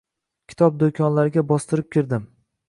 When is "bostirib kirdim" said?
1.53-2.27